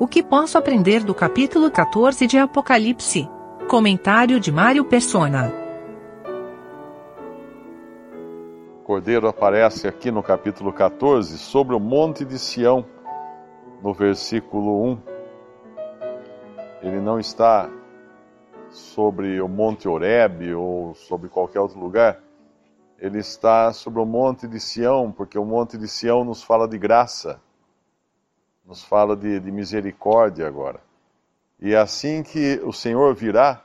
O 0.00 0.06
que 0.06 0.22
posso 0.22 0.56
aprender 0.56 1.02
do 1.02 1.12
capítulo 1.12 1.68
14 1.72 2.24
de 2.28 2.38
Apocalipse? 2.38 3.28
Comentário 3.68 4.38
de 4.38 4.52
Mário 4.52 4.84
Persona. 4.84 5.52
Cordeiro 8.84 9.26
aparece 9.26 9.88
aqui 9.88 10.12
no 10.12 10.22
capítulo 10.22 10.72
14 10.72 11.36
sobre 11.36 11.74
o 11.74 11.80
Monte 11.80 12.24
de 12.24 12.38
Sião, 12.38 12.86
no 13.82 13.92
versículo 13.92 14.84
1. 14.84 14.98
Ele 16.82 17.00
não 17.00 17.18
está 17.18 17.68
sobre 18.70 19.40
o 19.40 19.48
Monte 19.48 19.88
Oreb 19.88 20.54
ou 20.54 20.94
sobre 20.94 21.28
qualquer 21.28 21.58
outro 21.58 21.80
lugar. 21.80 22.20
Ele 23.00 23.18
está 23.18 23.72
sobre 23.72 24.00
o 24.00 24.06
Monte 24.06 24.46
de 24.46 24.60
Sião, 24.60 25.10
porque 25.10 25.36
o 25.36 25.44
Monte 25.44 25.76
de 25.76 25.88
Sião 25.88 26.24
nos 26.24 26.40
fala 26.40 26.68
de 26.68 26.78
graça 26.78 27.40
nos 28.68 28.84
fala 28.84 29.16
de, 29.16 29.40
de 29.40 29.50
misericórdia 29.50 30.46
agora. 30.46 30.78
E 31.58 31.72
é 31.72 31.78
assim 31.78 32.22
que 32.22 32.60
o 32.62 32.72
Senhor 32.72 33.14
virá 33.14 33.64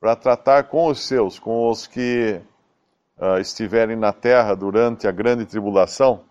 para 0.00 0.16
tratar 0.16 0.64
com 0.64 0.86
os 0.86 1.06
seus, 1.06 1.38
com 1.38 1.68
os 1.68 1.86
que 1.86 2.40
uh, 3.18 3.38
estiverem 3.38 3.94
na 3.94 4.10
terra 4.10 4.54
durante 4.54 5.06
a 5.06 5.12
grande 5.12 5.44
tribulação, 5.44 6.22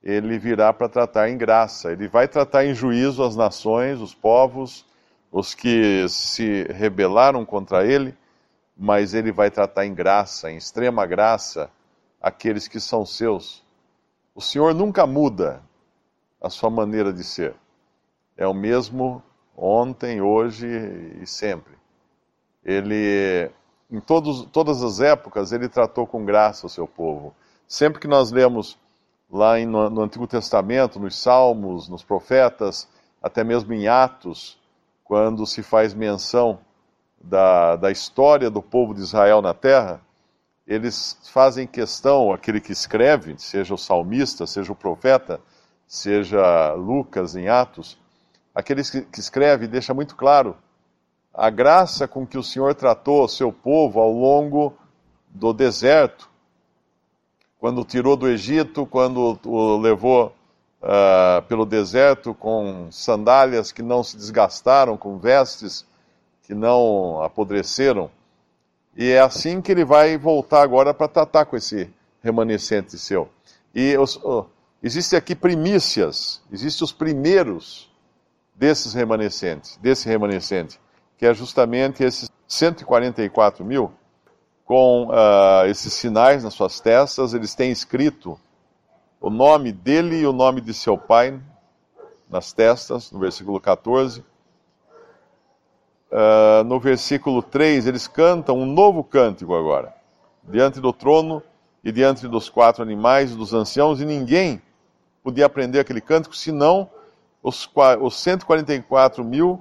ele 0.00 0.38
virá 0.38 0.72
para 0.72 0.88
tratar 0.88 1.28
em 1.28 1.36
graça. 1.36 1.90
Ele 1.90 2.06
vai 2.06 2.28
tratar 2.28 2.64
em 2.64 2.72
juízo 2.72 3.24
as 3.24 3.34
nações, 3.34 4.00
os 4.00 4.14
povos, 4.14 4.86
os 5.32 5.52
que 5.52 6.08
se 6.08 6.62
rebelaram 6.70 7.44
contra 7.44 7.84
ele, 7.84 8.16
mas 8.76 9.14
ele 9.14 9.32
vai 9.32 9.50
tratar 9.50 9.84
em 9.84 9.92
graça, 9.92 10.48
em 10.48 10.56
extrema 10.56 11.04
graça, 11.06 11.68
aqueles 12.22 12.68
que 12.68 12.78
são 12.78 13.04
seus. 13.04 13.64
O 14.32 14.40
Senhor 14.40 14.72
nunca 14.72 15.06
muda, 15.08 15.60
a 16.40 16.48
sua 16.48 16.70
maneira 16.70 17.12
de 17.12 17.22
ser. 17.22 17.54
É 18.36 18.46
o 18.46 18.54
mesmo 18.54 19.22
ontem, 19.56 20.20
hoje 20.20 20.66
e 21.20 21.26
sempre. 21.26 21.74
Ele, 22.64 23.50
em 23.90 24.00
todos, 24.00 24.46
todas 24.46 24.82
as 24.82 25.00
épocas, 25.00 25.52
ele 25.52 25.68
tratou 25.68 26.06
com 26.06 26.24
graça 26.24 26.66
o 26.66 26.70
seu 26.70 26.86
povo. 26.86 27.34
Sempre 27.68 28.00
que 28.00 28.08
nós 28.08 28.30
lemos 28.30 28.78
lá 29.30 29.58
em, 29.58 29.66
no, 29.66 29.90
no 29.90 30.02
Antigo 30.02 30.26
Testamento, 30.26 30.98
nos 30.98 31.16
Salmos, 31.16 31.88
nos 31.88 32.02
Profetas, 32.02 32.88
até 33.22 33.44
mesmo 33.44 33.72
em 33.72 33.86
Atos, 33.86 34.58
quando 35.04 35.46
se 35.46 35.62
faz 35.62 35.92
menção 35.92 36.58
da, 37.20 37.76
da 37.76 37.90
história 37.90 38.48
do 38.48 38.62
povo 38.62 38.94
de 38.94 39.00
Israel 39.00 39.42
na 39.42 39.52
terra, 39.52 40.00
eles 40.66 41.18
fazem 41.32 41.66
questão, 41.66 42.32
aquele 42.32 42.60
que 42.60 42.72
escreve, 42.72 43.34
seja 43.36 43.74
o 43.74 43.78
salmista, 43.78 44.46
seja 44.46 44.72
o 44.72 44.76
profeta, 44.76 45.40
seja 45.90 46.72
Lucas 46.74 47.34
em 47.34 47.48
Atos, 47.48 47.98
aqueles 48.54 48.88
que, 48.88 49.04
escreve 49.18 49.66
deixa 49.66 49.92
muito 49.92 50.14
claro 50.14 50.56
a 51.34 51.50
graça 51.50 52.06
com 52.06 52.24
que 52.24 52.38
o 52.38 52.44
Senhor 52.44 52.76
tratou 52.76 53.24
o 53.24 53.28
seu 53.28 53.52
povo 53.52 53.98
ao 53.98 54.12
longo 54.12 54.72
do 55.28 55.52
deserto, 55.52 56.30
quando 57.58 57.80
o 57.80 57.84
tirou 57.84 58.16
do 58.16 58.28
Egito, 58.28 58.86
quando 58.86 59.36
o 59.44 59.78
levou 59.78 60.32
uh, 60.80 61.42
pelo 61.48 61.66
deserto 61.66 62.34
com 62.34 62.86
sandálias 62.92 63.72
que 63.72 63.82
não 63.82 64.04
se 64.04 64.16
desgastaram, 64.16 64.96
com 64.96 65.18
vestes 65.18 65.84
que 66.44 66.54
não 66.54 67.20
apodreceram. 67.20 68.08
E 68.96 69.10
é 69.10 69.20
assim 69.20 69.60
que 69.60 69.72
ele 69.72 69.84
vai 69.84 70.16
voltar 70.16 70.62
agora 70.62 70.94
para 70.94 71.08
tratar 71.08 71.46
com 71.46 71.56
esse 71.56 71.92
remanescente 72.22 72.96
seu. 72.96 73.28
E 73.74 73.96
os, 73.98 74.18
Existem 74.82 75.18
aqui 75.18 75.34
primícias, 75.34 76.42
existem 76.50 76.84
os 76.84 76.92
primeiros 76.92 77.90
desses 78.54 78.94
remanescentes, 78.94 79.76
desse 79.76 80.08
remanescente, 80.08 80.80
que 81.18 81.26
é 81.26 81.34
justamente 81.34 82.02
esses 82.02 82.30
144 82.48 83.62
mil, 83.62 83.92
com 84.64 85.08
uh, 85.08 85.66
esses 85.66 85.92
sinais 85.92 86.42
nas 86.42 86.54
suas 86.54 86.80
testas, 86.80 87.34
eles 87.34 87.54
têm 87.54 87.70
escrito 87.70 88.40
o 89.20 89.28
nome 89.28 89.70
dele 89.70 90.20
e 90.20 90.26
o 90.26 90.32
nome 90.32 90.62
de 90.62 90.72
seu 90.72 90.96
pai 90.96 91.38
nas 92.28 92.52
testas, 92.52 93.12
no 93.12 93.18
versículo 93.18 93.60
14. 93.60 94.20
Uh, 94.20 94.24
ah, 96.12 96.64
no 96.64 96.80
versículo 96.80 97.42
3, 97.42 97.86
eles 97.86 98.08
cantam 98.08 98.58
um 98.58 98.66
novo 98.66 99.04
cântico 99.04 99.54
agora, 99.54 99.94
diante 100.44 100.80
do 100.80 100.92
trono 100.92 101.42
e 101.84 101.92
diante 101.92 102.26
dos 102.26 102.48
quatro 102.48 102.82
animais 102.82 103.32
e 103.32 103.36
dos 103.36 103.52
anciãos, 103.52 104.00
e 104.00 104.04
ninguém 104.04 104.62
podia 105.22 105.46
aprender 105.46 105.80
aquele 105.80 106.00
cântico, 106.00 106.36
senão 106.36 106.88
os, 107.42 107.68
os 108.00 108.16
144 108.16 109.24
mil 109.24 109.60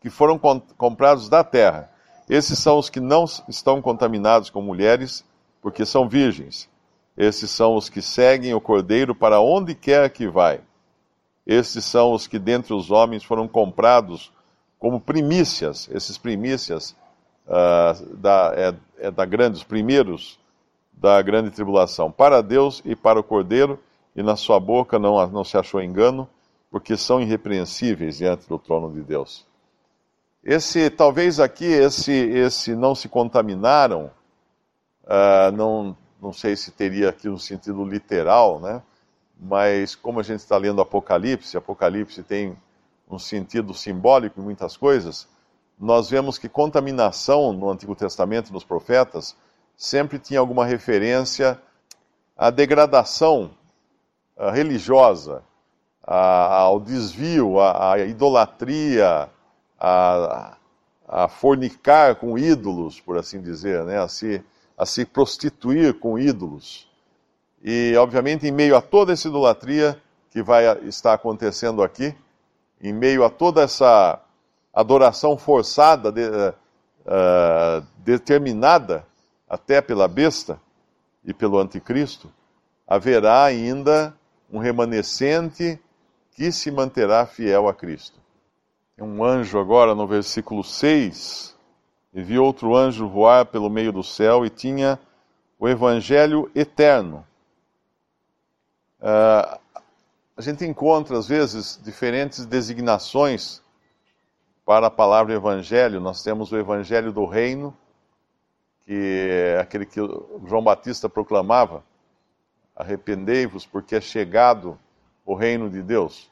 que 0.00 0.10
foram 0.10 0.38
comprados 0.76 1.28
da 1.28 1.42
terra. 1.42 1.90
Esses 2.28 2.58
são 2.58 2.78
os 2.78 2.90
que 2.90 3.00
não 3.00 3.24
estão 3.48 3.80
contaminados 3.80 4.50
com 4.50 4.60
mulheres, 4.60 5.24
porque 5.60 5.84
são 5.86 6.08
virgens. 6.08 6.68
Esses 7.16 7.50
são 7.50 7.76
os 7.76 7.88
que 7.88 8.02
seguem 8.02 8.54
o 8.54 8.60
cordeiro 8.60 9.14
para 9.14 9.40
onde 9.40 9.74
quer 9.74 10.10
que 10.10 10.26
vai. 10.26 10.60
Esses 11.46 11.84
são 11.84 12.12
os 12.12 12.26
que 12.26 12.38
dentre 12.38 12.74
os 12.74 12.90
homens 12.90 13.22
foram 13.22 13.46
comprados 13.46 14.32
como 14.78 15.00
primícias. 15.00 15.88
Esses 15.92 16.18
primícias 16.18 16.96
uh, 17.46 18.16
da, 18.16 18.52
é, 18.56 18.74
é 18.98 19.10
da 19.10 19.24
grande, 19.24 19.56
os 19.56 19.64
primeiros 19.64 20.38
da 20.92 21.20
grande 21.22 21.50
tribulação, 21.50 22.10
para 22.10 22.42
Deus 22.42 22.82
e 22.84 22.96
para 22.96 23.20
o 23.20 23.24
cordeiro 23.24 23.78
e 24.14 24.22
na 24.22 24.36
sua 24.36 24.60
boca 24.60 24.98
não, 24.98 25.26
não 25.28 25.44
se 25.44 25.56
achou 25.56 25.82
engano, 25.82 26.28
porque 26.70 26.96
são 26.96 27.20
irrepreensíveis 27.20 28.18
diante 28.18 28.48
do 28.48 28.58
trono 28.58 28.92
de 28.92 29.02
Deus. 29.02 29.46
Esse, 30.42 30.90
talvez 30.90 31.40
aqui, 31.40 31.64
esse, 31.64 32.12
esse 32.12 32.74
não 32.74 32.94
se 32.94 33.08
contaminaram, 33.08 34.10
uh, 35.04 35.50
não, 35.56 35.96
não 36.20 36.32
sei 36.32 36.54
se 36.54 36.70
teria 36.70 37.08
aqui 37.08 37.28
um 37.28 37.38
sentido 37.38 37.84
literal, 37.84 38.60
né? 38.60 38.82
mas 39.40 39.94
como 39.94 40.20
a 40.20 40.22
gente 40.22 40.40
está 40.40 40.56
lendo 40.56 40.80
Apocalipse, 40.80 41.56
Apocalipse 41.56 42.22
tem 42.22 42.56
um 43.10 43.18
sentido 43.18 43.74
simbólico 43.74 44.40
em 44.40 44.44
muitas 44.44 44.76
coisas, 44.76 45.28
nós 45.78 46.08
vemos 46.08 46.38
que 46.38 46.48
contaminação 46.48 47.52
no 47.52 47.70
Antigo 47.70 47.94
Testamento, 47.94 48.52
nos 48.52 48.64
profetas, 48.64 49.36
sempre 49.76 50.18
tinha 50.18 50.40
alguma 50.40 50.64
referência 50.64 51.60
à 52.36 52.50
degradação 52.50 53.50
religiosa, 54.36 55.42
a, 56.02 56.54
ao 56.56 56.80
desvio, 56.80 57.60
à 57.60 57.98
idolatria, 57.98 59.28
a, 59.78 60.56
a, 61.08 61.28
fornicar 61.28 62.16
com 62.16 62.38
ídolos, 62.38 63.00
por 63.00 63.16
assim 63.16 63.40
dizer, 63.40 63.84
né? 63.84 63.98
a, 63.98 64.08
se, 64.08 64.42
a 64.76 64.84
se 64.84 65.04
prostituir 65.04 65.98
com 65.98 66.18
ídolos. 66.18 66.88
E, 67.62 67.94
obviamente, 67.96 68.46
em 68.46 68.52
meio 68.52 68.76
a 68.76 68.82
toda 68.82 69.12
essa 69.12 69.28
idolatria 69.28 70.00
que 70.30 70.42
vai 70.42 70.64
estar 70.84 71.14
acontecendo 71.14 71.82
aqui, 71.82 72.14
em 72.80 72.92
meio 72.92 73.24
a 73.24 73.30
toda 73.30 73.62
essa 73.62 74.20
adoração 74.72 75.38
forçada, 75.38 76.12
de, 76.12 76.28
uh, 76.28 77.86
determinada 77.98 79.06
até 79.48 79.80
pela 79.80 80.08
besta 80.08 80.60
e 81.24 81.32
pelo 81.32 81.58
anticristo, 81.58 82.30
haverá 82.86 83.44
ainda 83.44 84.14
um 84.54 84.58
remanescente 84.60 85.80
que 86.30 86.52
se 86.52 86.70
manterá 86.70 87.26
fiel 87.26 87.66
a 87.66 87.74
Cristo. 87.74 88.20
Um 88.96 89.24
anjo, 89.24 89.58
agora 89.58 89.96
no 89.96 90.06
versículo 90.06 90.62
6, 90.62 91.56
e 92.12 92.22
vi 92.22 92.38
outro 92.38 92.76
anjo 92.76 93.08
voar 93.08 93.46
pelo 93.46 93.68
meio 93.68 93.92
do 93.92 94.04
céu 94.04 94.46
e 94.46 94.50
tinha 94.50 95.00
o 95.58 95.68
evangelho 95.68 96.48
eterno. 96.54 97.26
Uh, 99.00 99.58
a 100.36 100.40
gente 100.40 100.64
encontra, 100.64 101.18
às 101.18 101.26
vezes, 101.26 101.80
diferentes 101.82 102.46
designações 102.46 103.60
para 104.64 104.86
a 104.86 104.90
palavra 104.90 105.34
evangelho. 105.34 106.00
Nós 106.00 106.22
temos 106.22 106.52
o 106.52 106.56
evangelho 106.56 107.12
do 107.12 107.26
reino, 107.26 107.76
que 108.84 109.28
é 109.28 109.58
aquele 109.58 109.84
que 109.84 109.98
João 110.46 110.62
Batista 110.62 111.08
proclamava 111.08 111.82
arrependei-vos, 112.74 113.66
porque 113.66 113.96
é 113.96 114.00
chegado 114.00 114.78
o 115.24 115.34
reino 115.34 115.70
de 115.70 115.82
Deus. 115.82 116.30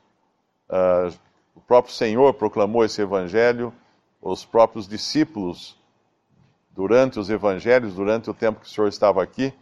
Uh, 0.68 1.14
o 1.54 1.60
próprio 1.60 1.94
Senhor 1.94 2.32
proclamou 2.34 2.84
esse 2.84 3.00
evangelho, 3.00 3.72
os 4.20 4.44
próprios 4.44 4.88
discípulos, 4.88 5.78
durante 6.70 7.18
os 7.18 7.28
evangelhos, 7.28 7.94
durante 7.94 8.30
o 8.30 8.34
tempo 8.34 8.60
que 8.60 8.66
o 8.66 8.70
Senhor 8.70 8.88
estava 8.88 9.22
aqui, 9.22 9.52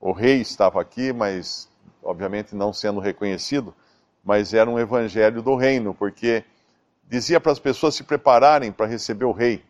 o 0.00 0.12
rei 0.12 0.40
estava 0.40 0.80
aqui, 0.80 1.12
mas 1.12 1.68
obviamente 2.02 2.54
não 2.54 2.72
sendo 2.72 3.00
reconhecido, 3.00 3.74
mas 4.24 4.54
era 4.54 4.68
um 4.68 4.78
evangelho 4.78 5.42
do 5.42 5.56
reino, 5.56 5.94
porque 5.94 6.44
dizia 7.08 7.40
para 7.40 7.52
as 7.52 7.58
pessoas 7.58 7.94
se 7.94 8.04
prepararem 8.04 8.70
para 8.72 8.86
receber 8.86 9.24
o 9.24 9.32
rei. 9.32 9.62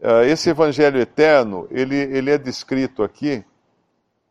Uh, 0.00 0.22
esse 0.26 0.50
evangelho 0.50 1.00
eterno, 1.00 1.66
ele, 1.70 1.96
ele 1.96 2.30
é 2.30 2.38
descrito 2.38 3.02
aqui 3.02 3.44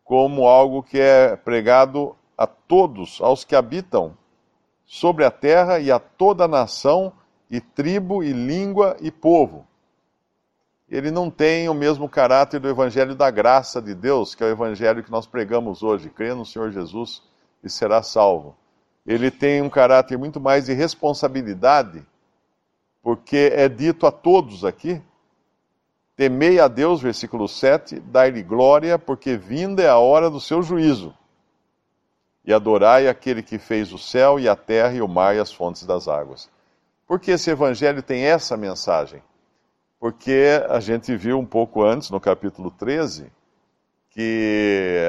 como 0.04 0.48
algo 0.48 0.84
que 0.84 1.00
é 1.00 1.36
pregado 1.36 2.16
a 2.38 2.46
todos, 2.46 3.20
aos 3.22 3.44
que 3.44 3.56
habitam 3.56 4.18
sobre 4.86 5.26
a 5.26 5.32
terra 5.32 5.80
e 5.80 5.92
a 5.92 6.00
toda 6.00 6.48
nação, 6.48 7.14
e 7.50 7.62
tribo, 7.62 8.24
e 8.24 8.34
língua, 8.34 8.98
e 9.00 9.12
povo. 9.12 9.66
Ele 10.90 11.10
não 11.10 11.30
tem 11.30 11.70
o 11.70 11.74
mesmo 11.74 12.08
caráter 12.08 12.60
do 12.60 12.70
Evangelho 12.70 13.16
da 13.16 13.32
graça 13.32 13.82
de 13.82 13.96
Deus, 13.96 14.36
que 14.36 14.44
é 14.44 14.48
o 14.48 14.52
Evangelho 14.52 15.04
que 15.04 15.12
nós 15.12 15.26
pregamos 15.26 15.82
hoje. 15.82 16.10
Crê 16.10 16.34
no 16.34 16.46
Senhor 16.46 16.72
Jesus 16.72 17.24
e 17.64 17.70
será 17.70 18.04
salvo. 18.04 18.56
Ele 19.06 19.32
tem 19.32 19.62
um 19.62 19.70
caráter 19.70 20.18
muito 20.18 20.40
mais 20.40 20.66
de 20.66 20.74
responsabilidade, 20.74 22.06
porque 23.02 23.52
é 23.54 23.68
dito 23.68 24.06
a 24.06 24.12
todos 24.12 24.64
aqui: 24.64 25.02
temei 26.16 26.60
a 26.60 26.68
Deus, 26.68 27.02
versículo 27.02 27.48
7, 27.48 28.00
dai-lhe 28.00 28.44
glória, 28.44 29.00
porque 29.00 29.38
vinda 29.38 29.82
é 29.84 29.90
a 29.90 29.98
hora 29.98 30.30
do 30.30 30.40
seu 30.40 30.62
juízo 30.62 31.14
e 32.46 32.54
adorai 32.54 33.08
aquele 33.08 33.42
que 33.42 33.58
fez 33.58 33.94
o 33.94 33.98
céu 33.98 34.40
e 34.40 34.50
a 34.50 34.56
terra 34.56 34.94
e 34.94 35.02
o 35.02 35.08
mar 35.08 35.36
e 35.36 35.40
as 35.40 35.52
fontes 35.52 35.86
das 35.86 36.08
águas. 36.08 36.50
Por 37.08 37.20
que 37.20 37.32
esse 37.32 37.50
evangelho 37.50 38.04
tem 38.04 38.24
essa 38.24 38.58
mensagem? 38.58 39.24
Porque 40.00 40.62
a 40.70 40.80
gente 40.80 41.16
viu 41.16 41.40
um 41.40 41.46
pouco 41.46 41.84
antes, 41.84 42.10
no 42.10 42.20
capítulo 42.20 42.70
13, 42.70 43.32
que 44.10 45.00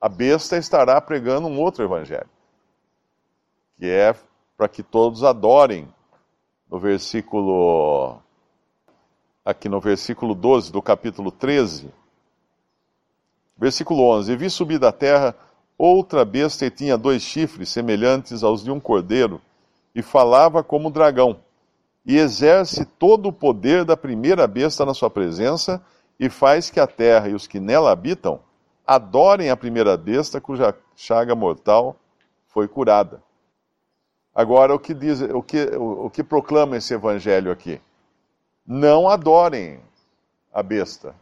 a 0.00 0.08
besta 0.08 0.56
estará 0.56 1.00
pregando 1.00 1.48
um 1.48 1.58
outro 1.58 1.84
evangelho, 1.84 2.28
que 3.76 3.86
é 3.86 4.14
para 4.56 4.68
que 4.68 4.82
todos 4.82 5.24
adorem. 5.24 5.92
No 6.70 6.78
versículo 6.78 8.21
aqui 9.44 9.68
no 9.68 9.80
versículo 9.80 10.34
12 10.34 10.70
do 10.72 10.80
capítulo 10.80 11.30
13, 11.30 11.88
versículo 13.56 14.02
11: 14.02 14.36
Vi 14.36 14.50
subir 14.50 14.78
da 14.78 14.92
terra 14.92 15.36
Outra 15.84 16.24
besta 16.24 16.70
tinha 16.70 16.96
dois 16.96 17.22
chifres 17.22 17.70
semelhantes 17.70 18.44
aos 18.44 18.62
de 18.62 18.70
um 18.70 18.78
cordeiro, 18.78 19.40
e 19.92 20.00
falava 20.00 20.62
como 20.62 20.90
dragão, 20.90 21.40
e 22.06 22.18
exerce 22.18 22.84
todo 22.84 23.28
o 23.28 23.32
poder 23.32 23.84
da 23.84 23.96
primeira 23.96 24.46
besta 24.46 24.86
na 24.86 24.94
sua 24.94 25.10
presença, 25.10 25.84
e 26.20 26.30
faz 26.30 26.70
que 26.70 26.78
a 26.78 26.86
terra 26.86 27.28
e 27.28 27.34
os 27.34 27.48
que 27.48 27.58
nela 27.58 27.90
habitam 27.90 28.38
adorem 28.86 29.50
a 29.50 29.56
primeira 29.56 29.96
besta 29.96 30.40
cuja 30.40 30.72
chaga 30.94 31.34
mortal 31.34 31.96
foi 32.46 32.68
curada. 32.68 33.20
Agora, 34.32 34.72
o 34.72 34.78
que 34.78 34.94
diz, 34.94 35.20
o 35.20 35.42
que, 35.42 35.64
o, 35.76 36.06
o 36.06 36.10
que 36.10 36.22
proclama 36.22 36.76
esse 36.76 36.94
evangelho 36.94 37.50
aqui? 37.50 37.80
Não 38.66 39.08
adorem 39.08 39.80
a 40.52 40.62
besta. 40.62 41.14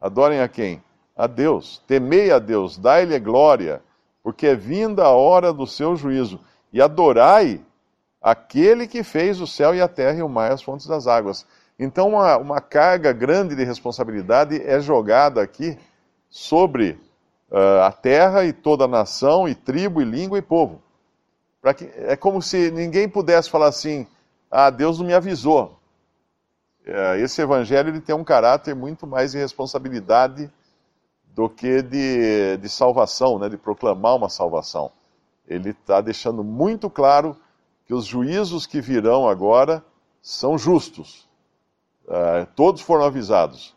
Adorem 0.00 0.40
a 0.40 0.48
quem? 0.48 0.82
a 1.16 1.26
Deus, 1.26 1.82
temei 1.86 2.32
a 2.32 2.38
Deus, 2.38 2.76
dai-lhe 2.76 3.18
glória, 3.18 3.80
porque 4.22 4.48
é 4.48 4.54
vinda 4.54 5.04
a 5.04 5.10
hora 5.10 5.52
do 5.52 5.66
seu 5.66 5.94
juízo, 5.96 6.40
e 6.72 6.82
adorai 6.82 7.60
aquele 8.20 8.88
que 8.88 9.04
fez 9.04 9.40
o 9.40 9.46
céu 9.46 9.74
e 9.74 9.80
a 9.80 9.88
terra 9.88 10.18
e 10.18 10.22
o 10.22 10.28
mar 10.28 10.50
e 10.50 10.54
as 10.54 10.62
fontes 10.62 10.86
das 10.86 11.06
águas. 11.06 11.46
Então, 11.78 12.08
uma, 12.08 12.36
uma 12.36 12.60
carga 12.60 13.12
grande 13.12 13.54
de 13.54 13.64
responsabilidade 13.64 14.60
é 14.62 14.80
jogada 14.80 15.42
aqui 15.42 15.78
sobre 16.28 16.98
uh, 17.50 17.82
a 17.82 17.92
terra 17.92 18.44
e 18.44 18.52
toda 18.52 18.84
a 18.84 18.88
nação, 18.88 19.48
e 19.48 19.54
tribo, 19.54 20.02
e 20.02 20.04
língua 20.04 20.38
e 20.38 20.42
povo. 20.42 20.82
Que, 21.76 21.90
é 21.96 22.16
como 22.16 22.42
se 22.42 22.70
ninguém 22.70 23.08
pudesse 23.08 23.48
falar 23.48 23.68
assim: 23.68 24.06
ah, 24.50 24.68
Deus 24.68 24.98
não 24.98 25.06
me 25.06 25.14
avisou. 25.14 25.78
Uh, 26.86 27.16
esse 27.16 27.40
evangelho 27.40 27.88
ele 27.88 28.00
tem 28.00 28.14
um 28.14 28.24
caráter 28.24 28.74
muito 28.74 29.06
mais 29.06 29.32
de 29.32 29.38
responsabilidade 29.38 30.50
do 31.34 31.48
que 31.48 31.82
de, 31.82 32.58
de 32.58 32.68
salvação, 32.68 33.38
né, 33.38 33.48
de 33.48 33.56
proclamar 33.56 34.16
uma 34.16 34.28
salvação. 34.28 34.92
Ele 35.48 35.70
está 35.70 36.00
deixando 36.00 36.44
muito 36.44 36.90
claro 36.90 37.36
que 37.86 37.94
os 37.94 38.04
juízos 38.04 38.66
que 38.66 38.80
virão 38.80 39.28
agora 39.28 39.82
são 40.22 40.58
justos. 40.58 41.28
Uh, 42.06 42.46
todos 42.54 42.82
foram 42.82 43.04
avisados. 43.04 43.74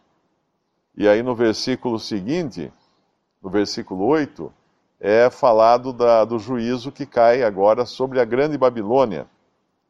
E 0.96 1.08
aí 1.08 1.24
no 1.24 1.34
versículo 1.34 2.00
seguinte, 2.00 2.72
no 3.42 3.50
versículo 3.50 4.06
8, 4.06 4.52
é 5.00 5.30
falado 5.30 5.94
da, 5.94 6.26
do 6.26 6.40
juízo 6.40 6.92
que 6.92 7.06
cai 7.06 7.44
agora 7.44 7.86
sobre 7.86 8.20
a 8.20 8.26
grande 8.26 8.58
Babilônia. 8.58 9.28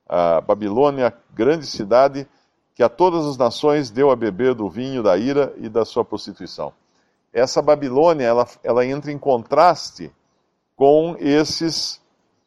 A 0.08 0.40
Babilônia, 0.42 1.14
grande 1.34 1.66
cidade, 1.66 2.28
que 2.78 2.84
a 2.84 2.88
todas 2.88 3.26
as 3.26 3.36
nações 3.36 3.92
deu 3.92 4.10
a 4.10 4.16
beber 4.16 4.54
do 4.54 4.70
vinho 4.70 5.04
da 5.04 5.18
ira 5.18 5.54
e 5.58 5.68
da 5.68 5.84
sua 5.84 6.06
prostituição 6.06 6.72
essa 7.38 7.62
Babilônia 7.62 8.26
ela, 8.26 8.48
ela 8.64 8.86
entra 8.86 9.12
em 9.12 9.18
contraste 9.18 10.12
com 10.76 11.16
esses 11.20 12.02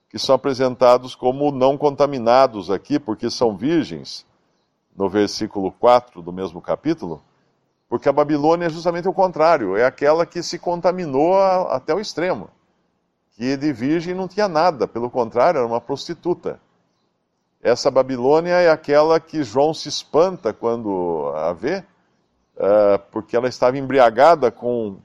que 0.09 0.19
são 0.19 0.35
apresentados 0.35 1.15
como 1.15 1.53
não 1.53 1.79
contaminados 1.79 2.71
aqui, 2.71 2.99
porque 2.99 3.31
são 3.31 3.57
virgens, 3.57 4.27
no 4.97 5.09
versículo 5.09 5.71
4 5.71 6.21
do 6.21 6.33
mesmo 6.33 6.61
capítulo, 6.61 7.23
porque 7.89 8.09
a 8.09 8.13
Babilônia 8.13 8.67
é 8.67 8.71
justamente 8.71 9.09
o 9.09 9.13
contrário, 9.13 9.77
é 9.77 9.85
aquela 9.85 10.27
que 10.27 10.43
se 10.43 10.59
contaminou 10.59 11.39
a, 11.39 11.77
até 11.77 11.95
o 11.95 12.01
extremo, 12.01 12.51
que 13.37 13.57
de 13.57 13.73
virgem 13.73 14.15
não 14.15 14.27
tinha 14.27 14.49
nada, 14.49 14.89
pelo 14.89 15.09
contrário, 15.09 15.59
era 15.59 15.67
uma 15.67 15.81
prostituta. 15.81 16.61
Essa 17.63 17.91
Babilônia 17.91 18.55
é 18.55 18.71
aquela 18.71 19.21
que 19.21 19.43
João 19.43 19.75
se 19.75 19.89
espanta 19.89 20.53
quando 20.53 21.31
a 21.37 21.53
vê, 21.53 21.85
uh, 22.57 22.99
porque 23.11 23.37
ela 23.37 23.49
estava 23.49 23.77
embriagada 23.77 24.51
com 24.51 24.97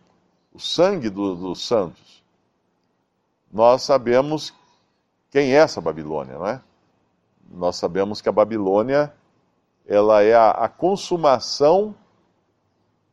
o 0.53 0.59
sangue 0.59 1.09
do, 1.09 1.35
dos 1.35 1.67
santos. 1.67 2.23
Nós 3.51 3.83
sabemos 3.83 4.53
quem 5.29 5.53
é 5.53 5.57
essa 5.57 5.81
Babilônia, 5.81 6.37
não 6.37 6.47
é? 6.47 6.61
Nós 7.51 7.75
sabemos 7.75 8.21
que 8.21 8.29
a 8.29 8.31
Babilônia 8.31 9.13
ela 9.85 10.23
é 10.23 10.33
a, 10.33 10.51
a 10.51 10.69
consumação 10.69 11.93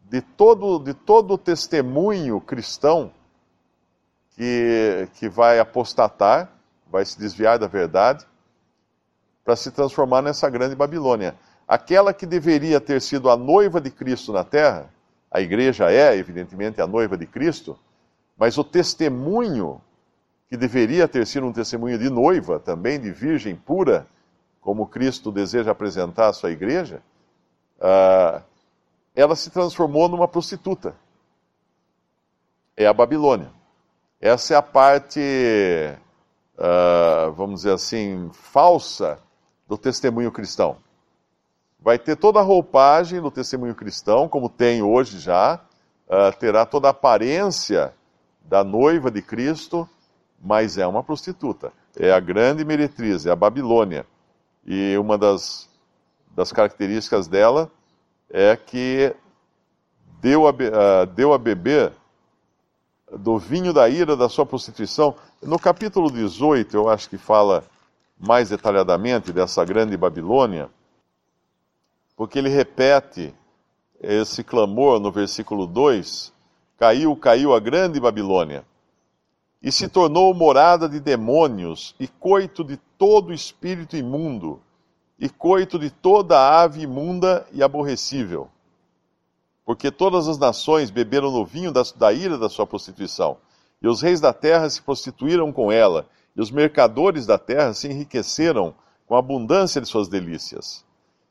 de 0.05 0.21
todo, 0.21 0.79
de 0.79 0.95
todo 0.95 1.35
o 1.35 1.39
testemunho 1.39 2.41
cristão 2.41 3.13
que, 4.31 5.09
que 5.15 5.29
vai 5.29 5.59
apostatar, 5.59 6.51
vai 6.91 7.05
se 7.05 7.19
desviar 7.19 7.59
da 7.59 7.67
verdade, 7.67 8.27
para 9.45 9.57
se 9.57 9.71
transformar 9.71 10.23
nessa 10.23 10.49
grande 10.49 10.75
Babilônia 10.75 11.35
aquela 11.67 12.13
que 12.13 12.27
deveria 12.27 12.81
ter 12.81 13.01
sido 13.01 13.31
a 13.31 13.37
noiva 13.37 13.81
de 13.81 13.91
Cristo 13.91 14.33
na 14.33 14.45
terra, 14.45 14.91
a 15.31 15.41
igreja 15.41 15.91
é, 15.91 16.15
evidentemente, 16.17 16.81
a 16.83 16.87
noiva 16.87 17.17
de 17.17 17.27
Cristo, 17.27 17.79
mas 18.37 18.59
o 18.59 18.65
testemunho, 18.65 19.81
que 20.51 20.57
deveria 20.57 21.09
ter 21.09 21.27
sido 21.27 21.47
um 21.47 21.53
testemunho 21.53 21.99
de 21.99 22.11
noiva, 22.11 22.61
também 22.61 23.01
de 23.01 23.11
virgem 23.11 23.57
pura, 23.57 24.07
como 24.61 24.87
Cristo 24.87 25.33
deseja 25.33 25.71
apresentar 25.71 26.29
a 26.29 26.33
sua 26.35 26.51
igreja, 26.51 27.03
uh, 27.79 28.43
ela 29.15 29.35
se 29.35 29.51
transformou 29.51 30.09
numa 30.09 30.29
prostituta. 30.29 30.95
É 32.77 32.87
a 32.87 32.93
Babilônia. 32.93 33.51
Essa 34.21 34.55
é 34.55 34.57
a 34.57 34.63
parte, 34.63 35.21
uh, 36.59 37.33
vamos 37.33 37.63
dizer 37.63 37.73
assim, 37.73 38.31
falsa 38.35 39.19
do 39.73 39.79
testemunho 39.79 40.31
cristão 40.31 40.77
vai 41.81 41.99
ter 41.99 42.15
toda 42.15 42.39
a 42.39 42.43
roupagem 42.43 43.23
do 43.23 43.31
testemunho 43.31 43.75
cristão, 43.75 44.29
como 44.29 44.51
tem 44.51 44.83
hoje 44.83 45.19
já, 45.19 45.61
uh, 46.07 46.39
terá 46.39 46.67
toda 46.67 46.89
a 46.89 46.91
aparência 46.91 47.95
da 48.43 48.63
noiva 48.63 49.11
de 49.11 49.23
Cristo, 49.23 49.89
mas 50.39 50.77
é 50.77 50.87
uma 50.87 51.03
prostituta. 51.03 51.73
É 51.97 52.13
a 52.13 52.21
grande 52.21 52.67
meretriz, 52.67 53.25
é 53.25 53.31
a 53.31 53.37
Babilônia. 53.37 54.05
E 54.67 54.95
uma 54.99 55.17
das, 55.17 55.71
das 56.37 56.53
características 56.53 57.27
dela 57.27 57.71
é 58.29 58.55
que 58.55 59.17
deu 60.21 60.47
a, 60.47 60.51
uh, 60.51 61.07
deu 61.07 61.33
a 61.33 61.39
beber 61.39 61.93
do 63.11 63.39
vinho 63.39 63.73
da 63.73 63.89
ira 63.89 64.15
da 64.19 64.29
sua 64.29 64.45
prostituição. 64.45 65.15
No 65.43 65.59
capítulo 65.59 66.11
18, 66.11 66.77
eu 66.77 66.91
acho 66.91 67.09
que 67.09 67.17
fala 67.17 67.65
mais 68.23 68.49
detalhadamente 68.49 69.33
dessa 69.33 69.65
grande 69.65 69.97
Babilônia 69.97 70.71
porque 72.23 72.39
ele 72.39 72.49
repete 72.49 73.35
esse 74.01 74.45
clamor 74.45 75.01
no 75.01 75.11
versículo 75.11 75.67
2: 75.67 76.33
Caiu, 76.79 77.17
caiu 77.17 77.53
a 77.53 77.61
grande 77.61 77.99
Babilônia, 77.99 78.65
e 79.63 79.73
se 79.73 79.89
tornou 79.89 80.33
morada 80.35 80.89
de 80.89 81.01
demônios, 81.01 81.95
e 81.99 82.07
coito 82.07 82.63
de 82.63 82.77
todo 82.99 83.33
espírito 83.33 83.97
imundo, 83.97 84.61
e 85.19 85.29
coito 85.29 85.79
de 85.79 85.91
toda 85.91 86.63
ave 86.63 86.83
imunda 86.83 87.47
e 87.53 87.61
aborrecível. 87.61 88.49
Porque 89.65 89.91
todas 89.91 90.29
as 90.29 90.39
nações 90.39 90.91
beberam 90.91 91.31
no 91.31 91.45
vinho 91.45 91.73
da, 91.73 91.83
da 91.97 92.13
ira 92.13 92.37
da 92.37 92.49
sua 92.49 92.67
prostituição, 92.67 93.37
e 93.81 93.89
os 93.89 94.01
reis 94.01 94.21
da 94.21 94.33
terra 94.33 94.69
se 94.69 94.83
prostituíram 94.83 95.53
com 95.53 95.73
ela, 95.73 96.07
e 96.35 96.41
os 96.41 96.51
mercadores 96.51 97.27
da 97.27 97.39
terra 97.39 97.75
se 97.75 97.89
enriqueceram 97.89 98.75
com 99.07 99.15
a 99.15 99.19
abundância 99.19 99.81
de 99.81 99.89
suas 99.89 100.09
delícias. 100.09 100.85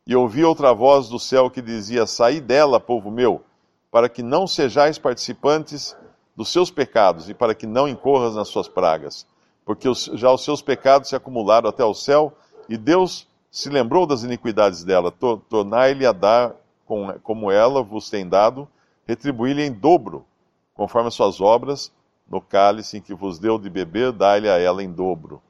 E 0.06 0.16
ouvi 0.16 0.44
outra 0.44 0.74
voz 0.74 1.10
do 1.10 1.20
céu 1.20 1.50
que 1.50 1.62
dizia: 1.62 2.06
Saí 2.06 2.42
dela, 2.42 2.80
povo 2.80 3.12
meu, 3.12 3.44
para 3.92 4.10
que 4.10 4.24
não 4.24 4.48
sejais 4.48 4.98
participantes 4.98 5.96
dos 6.36 6.50
seus 6.50 6.72
pecados 6.72 7.30
e 7.30 7.34
para 7.34 7.54
que 7.54 7.68
não 7.68 7.88
incorras 7.88 8.36
nas 8.36 8.48
suas 8.48 8.68
pragas. 8.68 9.28
porque 9.64 9.88
já 10.14 10.32
os 10.32 10.44
seus 10.44 10.62
pecados 10.62 11.10
se 11.10 11.16
acumularam 11.16 11.70
até 11.70 11.84
o 11.84 11.94
céu, 11.94 12.34
e 12.68 12.76
Deus 12.78 13.28
se 13.50 13.70
lembrou 13.70 14.06
das 14.06 14.24
iniquidades 14.24 14.84
dela. 14.84 15.12
Tornai-lhe 15.12 16.06
a 16.06 16.12
dar 16.12 16.56
com, 16.86 17.14
como 17.22 17.52
ela 17.52 17.84
vos 17.84 18.10
tem 18.10 18.28
dado, 18.28 18.68
retribuí-lhe 19.06 19.64
em 19.64 19.72
dobro, 19.72 20.26
conforme 20.74 21.10
as 21.10 21.14
suas 21.14 21.40
obras, 21.40 21.92
no 22.32 22.40
cálice 22.40 22.98
em 22.98 23.02
que 23.02 23.14
vos 23.14 23.38
deu 23.38 23.60
de 23.60 23.70
beber, 23.70 24.14
dai-lhe 24.14 24.50
a 24.50 24.58
ela 24.58 24.82
em 24.82 24.90
dobro. 24.90 25.42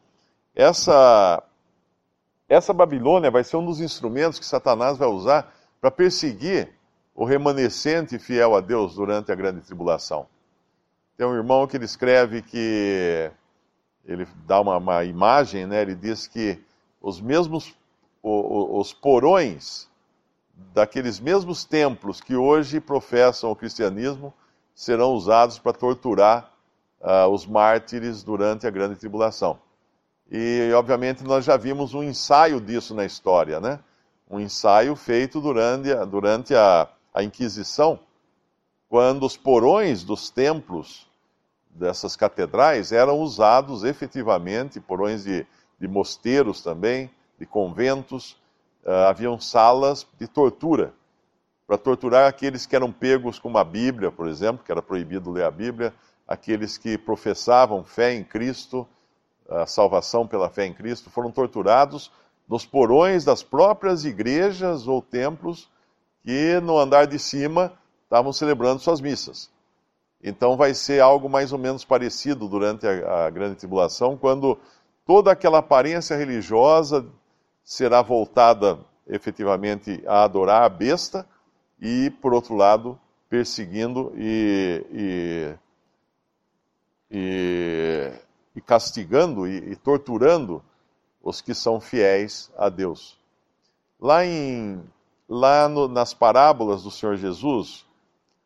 Essa, 0.55 1.43
essa 2.49 2.73
Babilônia 2.73 3.29
vai 3.29 3.43
ser 3.43 3.57
um 3.57 3.65
dos 3.65 3.79
instrumentos 3.79 4.39
que 4.39 4.45
Satanás 4.45 4.97
vai 4.97 5.07
usar 5.07 5.53
para 5.79 5.91
perseguir 5.91 6.69
o 7.13 7.23
remanescente 7.23 8.17
fiel 8.17 8.55
a 8.55 8.61
Deus 8.61 8.95
durante 8.95 9.31
a 9.31 9.35
grande 9.35 9.61
tribulação. 9.61 10.25
Tem 11.15 11.27
um 11.27 11.35
irmão 11.35 11.67
que 11.67 11.77
ele 11.77 11.85
escreve 11.85 12.41
que 12.41 13.31
ele 14.03 14.27
dá 14.47 14.59
uma, 14.59 14.77
uma 14.77 15.03
imagem, 15.03 15.67
né? 15.67 15.83
Ele 15.83 15.93
diz 15.93 16.25
que 16.25 16.59
os 16.99 17.21
mesmos 17.21 17.75
os 18.23 18.93
porões 18.93 19.89
daqueles 20.75 21.19
mesmos 21.19 21.65
templos 21.65 22.21
que 22.21 22.35
hoje 22.35 22.79
professam 22.79 23.49
o 23.49 23.55
cristianismo 23.55 24.31
serão 24.75 25.13
usados 25.13 25.57
para 25.57 25.73
torturar 25.73 26.50
uh, 27.01 27.27
os 27.29 27.45
mártires 27.45 28.23
durante 28.23 28.65
a 28.65 28.69
grande 28.69 28.95
tribulação. 28.95 29.59
E, 30.29 30.71
obviamente, 30.73 31.23
nós 31.23 31.43
já 31.43 31.57
vimos 31.57 31.93
um 31.93 32.01
ensaio 32.01 32.61
disso 32.61 32.95
na 32.95 33.03
história, 33.03 33.59
né? 33.59 33.79
Um 34.29 34.39
ensaio 34.39 34.95
feito 34.95 35.41
durante, 35.41 35.93
durante 36.05 36.55
a, 36.55 36.87
a 37.13 37.21
Inquisição, 37.21 37.99
quando 38.87 39.25
os 39.25 39.35
porões 39.35 40.03
dos 40.03 40.29
templos 40.29 41.05
dessas 41.69 42.15
catedrais 42.15 42.91
eram 42.91 43.19
usados 43.19 43.83
efetivamente, 43.83 44.79
porões 44.79 45.23
de, 45.23 45.45
de 45.79 45.87
mosteiros 45.87 46.61
também, 46.61 47.09
de 47.37 47.45
conventos, 47.45 48.37
uh, 48.85 49.07
haviam 49.09 49.39
salas 49.39 50.07
de 50.17 50.27
tortura, 50.27 50.93
para 51.67 51.77
torturar 51.77 52.27
aqueles 52.27 52.65
que 52.65 52.75
eram 52.75 52.91
pegos 52.91 53.39
com 53.39 53.47
uma 53.47 53.63
Bíblia, 53.63 54.11
por 54.11 54.27
exemplo, 54.27 54.63
que 54.63 54.71
era 54.71 54.81
proibido 54.81 55.31
ler 55.31 55.45
a 55.45 55.51
Bíblia, 55.51 55.93
aqueles 56.31 56.77
que 56.77 56.97
professavam 56.97 57.83
fé 57.83 58.13
em 58.13 58.23
Cristo, 58.23 58.87
a 59.49 59.65
salvação 59.65 60.25
pela 60.25 60.49
fé 60.49 60.65
em 60.65 60.73
Cristo, 60.73 61.09
foram 61.09 61.29
torturados 61.29 62.09
nos 62.47 62.65
porões 62.65 63.25
das 63.25 63.43
próprias 63.43 64.05
igrejas 64.05 64.87
ou 64.87 65.01
templos 65.01 65.69
que 66.23 66.59
no 66.61 66.77
andar 66.77 67.05
de 67.05 67.19
cima 67.19 67.73
estavam 68.03 68.31
celebrando 68.31 68.79
suas 68.79 69.01
missas. 69.01 69.49
Então 70.23 70.55
vai 70.55 70.73
ser 70.73 71.01
algo 71.01 71.27
mais 71.29 71.51
ou 71.51 71.59
menos 71.59 71.83
parecido 71.83 72.47
durante 72.47 72.87
a, 72.87 73.25
a 73.25 73.29
grande 73.29 73.55
tribulação, 73.55 74.15
quando 74.15 74.57
toda 75.05 75.31
aquela 75.31 75.57
aparência 75.57 76.15
religiosa 76.15 77.05
será 77.63 78.01
voltada 78.01 78.79
efetivamente 79.07 80.01
a 80.07 80.23
adorar 80.23 80.63
a 80.63 80.69
besta 80.69 81.27
e, 81.81 82.09
por 82.21 82.33
outro 82.33 82.55
lado, 82.55 82.97
perseguindo 83.29 84.13
e, 84.15 84.85
e, 84.91 85.53
e, 87.11 88.11
e 88.55 88.61
castigando 88.61 89.47
e, 89.47 89.75
torturando 89.75 90.63
os 91.21 91.41
que 91.41 91.53
são 91.53 91.79
fiéis 91.79 92.49
a 92.57 92.69
Deus. 92.69 93.19
Lá, 93.99 94.25
em, 94.25 94.81
lá 95.27 95.67
no, 95.67 95.87
nas 95.87 96.13
parábolas 96.13 96.83
do 96.83 96.89
Senhor 96.89 97.17
Jesus, 97.17 97.85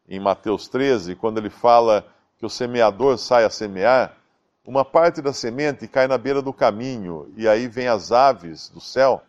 em 0.09 0.19
Mateus 0.19 0.67
13, 0.67 1.15
quando 1.15 1.37
ele 1.37 1.49
fala 1.49 2.05
que 2.37 2.45
o 2.45 2.49
semeador 2.49 3.17
sai 3.17 3.45
a 3.45 3.49
semear, 3.49 4.17
uma 4.65 4.83
parte 4.83 5.21
da 5.21 5.31
semente 5.31 5.87
cai 5.87 6.07
na 6.07 6.17
beira 6.17 6.41
do 6.41 6.51
caminho, 6.51 7.31
e 7.37 7.47
aí 7.47 7.67
vem 7.67 7.87
as 7.87 8.11
aves 8.11 8.67
do 8.69 8.81
céu 8.81 9.21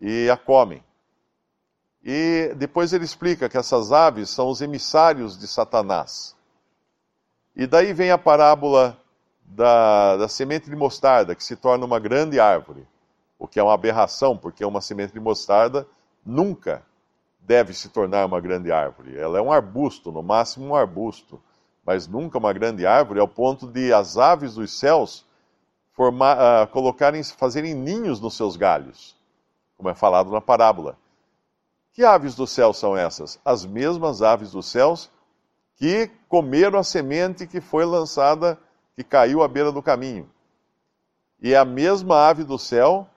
e 0.00 0.30
a 0.30 0.36
comem. 0.36 0.82
E 2.02 2.54
depois 2.56 2.92
ele 2.92 3.04
explica 3.04 3.48
que 3.48 3.58
essas 3.58 3.90
aves 3.90 4.30
são 4.30 4.48
os 4.48 4.60
emissários 4.60 5.36
de 5.36 5.48
Satanás. 5.48 6.37
E 7.58 7.66
daí 7.66 7.92
vem 7.92 8.10
a 8.10 8.16
parábola 8.16 8.96
da, 9.44 10.16
da 10.16 10.28
semente 10.28 10.70
de 10.70 10.76
mostarda, 10.76 11.34
que 11.34 11.44
se 11.44 11.56
torna 11.56 11.84
uma 11.84 11.98
grande 11.98 12.40
árvore, 12.40 12.86
o 13.38 13.46
que 13.46 13.60
é 13.60 13.62
uma 13.62 13.74
aberração, 13.74 14.34
porque 14.34 14.64
uma 14.64 14.80
semente 14.80 15.12
de 15.12 15.20
mostarda 15.20 15.86
nunca 16.24 16.82
deve 17.40 17.74
se 17.74 17.90
tornar 17.90 18.24
uma 18.24 18.40
grande 18.40 18.72
árvore. 18.72 19.18
Ela 19.18 19.38
é 19.38 19.42
um 19.42 19.52
arbusto, 19.52 20.10
no 20.10 20.22
máximo 20.22 20.68
um 20.68 20.74
arbusto 20.74 21.38
mas 21.88 22.06
nunca 22.06 22.36
uma 22.36 22.52
grande 22.52 22.84
árvore, 22.84 23.18
ao 23.18 23.26
ponto 23.26 23.66
de 23.66 23.94
as 23.94 24.18
aves 24.18 24.56
dos 24.56 24.78
céus 24.78 25.24
formar, 25.94 26.36
uh, 26.36 26.66
colocarem, 26.66 27.24
fazerem 27.24 27.72
ninhos 27.72 28.20
nos 28.20 28.36
seus 28.36 28.56
galhos, 28.56 29.16
como 29.74 29.88
é 29.88 29.94
falado 29.94 30.30
na 30.30 30.38
parábola. 30.38 30.98
Que 31.94 32.04
aves 32.04 32.34
do 32.34 32.46
céu 32.46 32.74
são 32.74 32.94
essas? 32.94 33.40
As 33.42 33.64
mesmas 33.64 34.20
aves 34.20 34.50
dos 34.50 34.66
céus 34.66 35.10
que 35.78 36.10
comeram 36.28 36.78
a 36.78 36.82
semente 36.82 37.46
que 37.46 37.60
foi 37.60 37.84
lançada, 37.84 38.58
que 38.94 39.04
caiu 39.04 39.42
à 39.42 39.48
beira 39.48 39.70
do 39.70 39.80
caminho. 39.80 40.28
E 41.40 41.54
é 41.54 41.56
a 41.56 41.64
mesma 41.64 42.28
ave 42.28 42.42
do 42.42 42.58
céu 42.58 43.08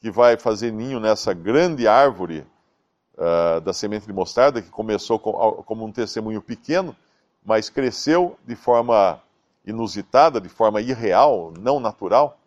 que 0.00 0.10
vai 0.10 0.36
fazer 0.36 0.70
ninho 0.70 1.00
nessa 1.00 1.32
grande 1.32 1.88
árvore 1.88 2.46
uh, 3.14 3.58
da 3.62 3.72
semente 3.72 4.06
de 4.06 4.12
mostarda, 4.12 4.60
que 4.60 4.68
começou 4.68 5.18
como 5.18 5.86
um 5.86 5.90
testemunho 5.90 6.42
pequeno, 6.42 6.94
mas 7.42 7.70
cresceu 7.70 8.38
de 8.46 8.54
forma 8.54 9.18
inusitada, 9.66 10.38
de 10.38 10.48
forma 10.50 10.82
irreal, 10.82 11.54
não 11.58 11.80
natural, 11.80 12.38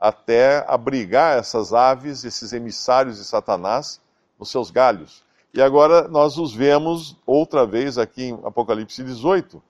até 0.00 0.64
abrigar 0.66 1.38
essas 1.38 1.72
aves, 1.72 2.24
esses 2.24 2.52
emissários 2.52 3.18
de 3.18 3.24
Satanás, 3.24 4.00
nos 4.36 4.50
seus 4.50 4.72
galhos. 4.72 5.22
E 5.52 5.60
agora 5.60 6.08
nós 6.08 6.38
os 6.38 6.54
vemos 6.54 7.16
outra 7.26 7.66
vez 7.66 7.98
aqui 7.98 8.24
em 8.24 8.34
Apocalipse 8.44 9.02
18. 9.02 9.62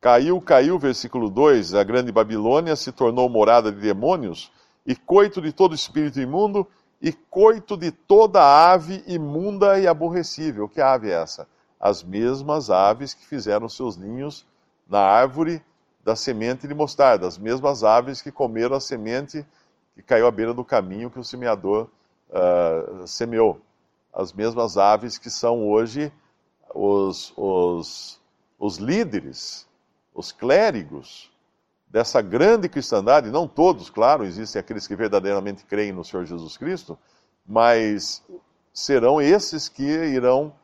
Caiu, 0.00 0.40
caiu, 0.40 0.78
versículo 0.78 1.30
2, 1.30 1.74
a 1.74 1.84
grande 1.84 2.10
Babilônia 2.10 2.74
se 2.74 2.90
tornou 2.90 3.28
morada 3.28 3.70
de 3.70 3.80
demônios, 3.80 4.50
e 4.84 4.96
coito 4.96 5.40
de 5.40 5.52
todo 5.52 5.74
espírito 5.74 6.18
imundo, 6.20 6.66
e 7.00 7.12
coito 7.12 7.76
de 7.76 7.92
toda 7.92 8.42
ave 8.42 9.04
imunda 9.06 9.78
e 9.78 9.86
aborrecível. 9.86 10.68
Que 10.68 10.80
ave 10.80 11.10
é 11.10 11.22
essa? 11.22 11.46
as 11.82 12.04
mesmas 12.04 12.70
aves 12.70 13.12
que 13.12 13.26
fizeram 13.26 13.68
seus 13.68 13.96
ninhos 13.96 14.46
na 14.88 15.00
árvore 15.00 15.60
da 16.04 16.14
semente 16.14 16.68
de 16.68 16.74
mostarda, 16.74 17.26
as 17.26 17.36
mesmas 17.36 17.82
aves 17.82 18.22
que 18.22 18.30
comeram 18.30 18.76
a 18.76 18.80
semente 18.80 19.44
que 19.92 20.00
caiu 20.00 20.28
à 20.28 20.30
beira 20.30 20.54
do 20.54 20.64
caminho 20.64 21.10
que 21.10 21.18
o 21.18 21.24
semeador 21.24 21.90
uh, 22.32 23.06
semeou. 23.06 23.60
As 24.12 24.32
mesmas 24.32 24.76
aves 24.76 25.18
que 25.18 25.30
são 25.30 25.68
hoje 25.68 26.12
os, 26.74 27.32
os, 27.36 28.20
os 28.58 28.76
líderes, 28.78 29.68
os 30.14 30.32
clérigos 30.32 31.30
dessa 31.92 32.22
grande 32.22 32.68
cristandade, 32.68 33.30
não 33.30 33.46
todos, 33.46 33.90
claro, 33.90 34.24
existem 34.24 34.58
aqueles 34.58 34.86
que 34.86 34.96
verdadeiramente 34.96 35.64
creem 35.64 35.92
no 35.92 36.02
Senhor 36.02 36.24
Jesus 36.24 36.56
Cristo, 36.56 36.98
mas 37.46 38.24
serão 38.72 39.20
esses 39.20 39.68
que 39.68 39.82
irão 39.82 40.54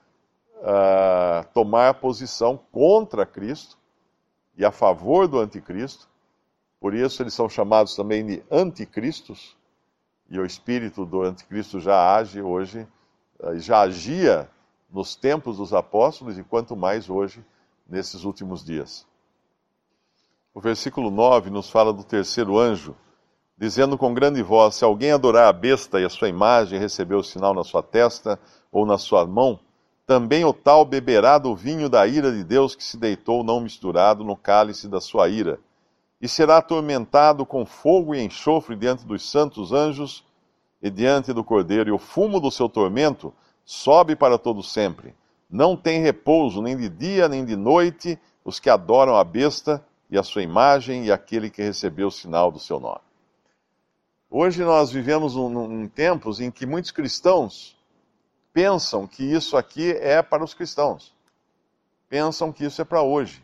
uh, 0.57 1.47
tomar 1.53 1.95
posição 1.95 2.59
contra 2.73 3.27
Cristo 3.27 3.77
e 4.57 4.65
a 4.65 4.73
favor 4.73 5.29
do 5.29 5.39
anticristo. 5.39 6.09
Por 6.81 6.95
isso 6.95 7.23
eles 7.23 7.35
são 7.35 7.49
chamados 7.49 7.95
também 7.95 8.25
de 8.25 8.43
anticristos, 8.51 9.55
e 10.29 10.39
o 10.39 10.45
espírito 10.45 11.05
do 11.05 11.23
anticristo 11.23 11.81
já 11.81 12.15
age 12.17 12.43
hoje, 12.43 12.87
uh, 13.41 13.59
já 13.59 13.81
agia 13.81 14.49
nos 14.91 15.15
tempos 15.15 15.59
dos 15.59 15.73
apóstolos 15.73 16.39
e 16.39 16.45
quanto 16.45 16.77
mais 16.77 17.09
hoje, 17.11 17.45
nesses 17.89 18.25
últimos 18.25 18.65
dias. 18.65 19.07
O 20.55 20.61
versículo 20.61 21.11
9 21.11 21.51
nos 21.51 21.71
fala 21.71 21.93
do 21.93 22.05
terceiro 22.05 22.59
anjo, 22.59 22.95
dizendo 23.57 23.97
com 23.97 24.13
grande 24.13 24.43
voz: 24.43 24.75
Se 24.75 24.85
alguém 24.85 25.13
adorar 25.13 25.49
a 25.49 25.53
besta 25.53 26.01
e 26.01 26.05
a 26.05 26.09
sua 26.09 26.29
imagem, 26.29 26.79
receber 26.79 27.15
o 27.15 27.23
sinal 27.23 27.55
na 27.55 27.65
sua 27.65 27.83
testa 27.83 28.39
ou 28.71 28.85
na 28.85 28.99
sua 28.99 29.27
mão, 29.27 29.61
também 30.07 30.45
o 30.45 30.53
tal 30.53 30.85
beberá 30.85 31.39
do 31.39 31.55
vinho 31.55 31.89
da 31.89 32.07
ira 32.07 32.33
de 32.33 32.43
Deus 32.43 32.75
que 32.75 32.83
se 32.83 32.97
deitou 32.97 33.45
não 33.45 33.61
misturado 33.61 34.25
no 34.25 34.37
cálice 34.37 34.89
da 34.89 35.01
sua 35.01 35.29
ira, 35.29 35.61
e 36.21 36.29
será 36.29 36.59
atormentado 36.59 37.47
com 37.47 37.65
fogo 37.65 38.15
e 38.15 38.23
enxofre 38.23 38.75
diante 38.75 39.05
dos 39.07 39.29
santos 39.31 39.73
anjos 39.73 40.25
e 40.83 40.91
diante 40.91 41.33
do 41.33 41.45
Cordeiro, 41.45 41.91
e 41.91 41.93
o 41.93 41.99
fumo 41.99 42.41
do 42.41 42.51
seu 42.51 42.69
tormento 42.69 43.33
sobe 43.65 44.17
para 44.17 44.39
todo 44.39 44.63
sempre. 44.63 45.15
Não 45.51 45.77
tem 45.77 46.03
repouso 46.03 46.61
nem 46.61 46.77
de 46.77 46.89
dia 46.89 47.29
nem 47.29 47.45
de 47.45 47.57
noite 47.57 48.19
os 48.45 48.59
que 48.61 48.71
adoram 48.71 49.17
a 49.17 49.25
besta 49.25 49.85
e 50.11 50.19
a 50.19 50.23
sua 50.23 50.43
imagem 50.43 51.05
e 51.05 51.13
aquele 51.13 51.51
que 51.51 51.63
recebeu 51.63 52.09
o 52.09 52.13
sinal 52.13 52.51
do 52.51 52.59
seu 52.59 52.81
nome. 52.81 53.01
Hoje 54.31 54.63
nós 54.63 54.91
vivemos 54.91 55.35
em 55.37 55.89
tempos 55.89 56.41
em 56.41 56.51
que 56.51 56.67
muitos 56.67 56.91
cristãos 56.91 57.77
pensam 58.53 59.07
que 59.07 59.23
isso 59.23 59.57
aqui 59.57 59.93
é 59.93 60.23
para 60.23 60.45
os 60.45 60.53
cristãos. 60.53 61.15
Pensam 62.09 62.53
que 62.53 62.65
isso 62.65 62.81
é 62.83 62.85
para 62.85 63.03
hoje. 63.03 63.43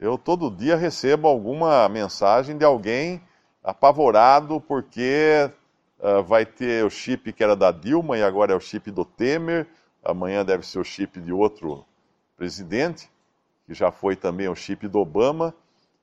Eu 0.00 0.16
todo 0.16 0.48
dia 0.48 0.76
recebo 0.76 1.26
alguma 1.26 1.88
mensagem 1.88 2.56
de 2.56 2.64
alguém 2.64 3.20
apavorado 3.64 4.60
porque 4.60 5.50
uh, 5.98 6.22
vai 6.22 6.46
ter 6.46 6.84
o 6.84 6.90
chip 6.90 7.32
que 7.32 7.42
era 7.42 7.56
da 7.56 7.72
Dilma 7.72 8.16
e 8.16 8.22
agora 8.22 8.52
é 8.52 8.56
o 8.56 8.60
chip 8.60 8.92
do 8.92 9.04
Temer, 9.04 9.66
amanhã 10.04 10.44
deve 10.44 10.64
ser 10.64 10.78
o 10.78 10.84
chip 10.84 11.20
de 11.20 11.32
outro 11.32 11.84
presidente, 12.36 13.10
que 13.66 13.74
já 13.74 13.90
foi 13.90 14.14
também 14.14 14.48
o 14.48 14.54
chip 14.54 14.86
do 14.86 15.00
Obama, 15.00 15.52